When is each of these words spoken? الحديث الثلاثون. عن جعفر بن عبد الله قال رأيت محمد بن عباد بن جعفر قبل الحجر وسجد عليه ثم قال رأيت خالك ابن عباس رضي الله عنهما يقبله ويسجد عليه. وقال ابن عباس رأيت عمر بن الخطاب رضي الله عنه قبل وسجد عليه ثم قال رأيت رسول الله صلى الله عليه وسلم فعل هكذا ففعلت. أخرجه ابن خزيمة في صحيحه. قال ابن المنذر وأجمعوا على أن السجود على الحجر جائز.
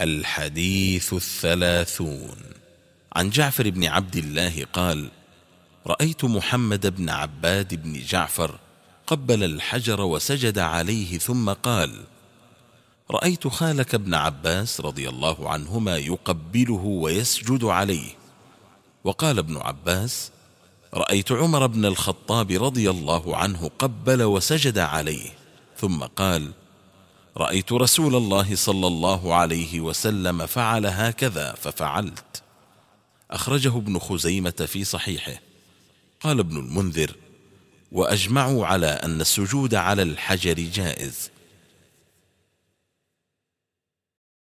الحديث 0.00 1.12
الثلاثون. 1.12 2.36
عن 3.12 3.30
جعفر 3.30 3.70
بن 3.70 3.84
عبد 3.84 4.16
الله 4.16 4.66
قال 4.72 5.08
رأيت 5.86 6.24
محمد 6.24 6.96
بن 6.96 7.10
عباد 7.10 7.74
بن 7.82 8.00
جعفر 8.02 8.58
قبل 9.06 9.44
الحجر 9.44 10.00
وسجد 10.00 10.58
عليه 10.58 11.18
ثم 11.18 11.50
قال 11.50 12.04
رأيت 13.10 13.48
خالك 13.48 13.94
ابن 13.94 14.14
عباس 14.14 14.80
رضي 14.80 15.08
الله 15.08 15.50
عنهما 15.50 15.96
يقبله 15.96 16.84
ويسجد 16.84 17.64
عليه. 17.64 18.10
وقال 19.04 19.38
ابن 19.38 19.56
عباس 19.56 20.30
رأيت 20.94 21.32
عمر 21.32 21.66
بن 21.66 21.84
الخطاب 21.84 22.50
رضي 22.50 22.90
الله 22.90 23.36
عنه 23.36 23.70
قبل 23.78 24.22
وسجد 24.22 24.78
عليه 24.78 25.30
ثم 25.76 25.98
قال 26.02 26.52
رأيت 27.40 27.72
رسول 27.72 28.14
الله 28.16 28.56
صلى 28.56 28.86
الله 28.86 29.34
عليه 29.34 29.80
وسلم 29.80 30.46
فعل 30.46 30.86
هكذا 30.86 31.52
ففعلت. 31.52 32.42
أخرجه 33.30 33.76
ابن 33.76 33.98
خزيمة 33.98 34.50
في 34.50 34.84
صحيحه. 34.84 35.40
قال 36.20 36.38
ابن 36.38 36.56
المنذر 36.56 37.16
وأجمعوا 37.92 38.66
على 38.66 38.86
أن 38.86 39.20
السجود 39.20 39.74
على 39.74 40.02
الحجر 40.02 40.52
جائز. 40.52 41.30